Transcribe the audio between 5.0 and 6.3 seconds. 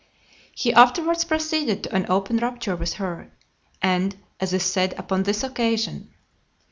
this occasion.